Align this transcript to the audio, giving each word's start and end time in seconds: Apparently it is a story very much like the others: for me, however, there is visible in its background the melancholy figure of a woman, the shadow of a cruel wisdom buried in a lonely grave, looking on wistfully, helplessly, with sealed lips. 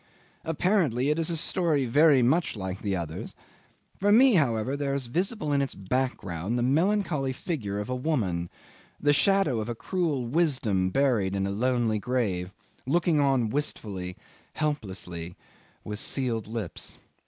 Apparently 0.43 1.09
it 1.11 1.19
is 1.19 1.29
a 1.29 1.37
story 1.37 1.85
very 1.85 2.23
much 2.23 2.55
like 2.55 2.81
the 2.81 2.95
others: 2.95 3.35
for 3.99 4.11
me, 4.11 4.33
however, 4.33 4.75
there 4.75 4.95
is 4.95 5.05
visible 5.05 5.53
in 5.53 5.61
its 5.61 5.75
background 5.75 6.57
the 6.57 6.63
melancholy 6.63 7.31
figure 7.31 7.77
of 7.77 7.87
a 7.87 7.93
woman, 7.95 8.49
the 8.99 9.13
shadow 9.13 9.59
of 9.59 9.69
a 9.69 9.75
cruel 9.75 10.25
wisdom 10.25 10.89
buried 10.89 11.35
in 11.35 11.45
a 11.45 11.51
lonely 11.51 11.99
grave, 11.99 12.51
looking 12.87 13.19
on 13.19 13.51
wistfully, 13.51 14.17
helplessly, 14.55 15.35
with 15.83 15.99
sealed 15.99 16.47
lips. 16.47 16.97